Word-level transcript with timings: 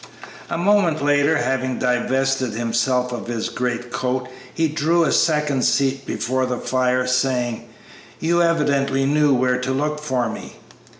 A 0.49 0.57
moment 0.57 1.03
later, 1.05 1.37
having 1.37 1.77
divested 1.77 2.53
himself 2.53 3.11
of 3.11 3.27
his 3.27 3.49
great 3.49 3.91
coat, 3.91 4.27
he 4.51 4.67
drew 4.67 5.03
a 5.03 5.11
second 5.11 5.61
seat 5.61 6.07
before 6.07 6.47
the 6.47 6.57
fire, 6.57 7.05
saying, 7.05 7.69
"You 8.19 8.41
evidently 8.41 9.05
knew 9.05 9.31
where 9.35 9.59
to 9.61 9.71
look 9.71 9.99
for 10.01 10.27
me?" 10.27 10.53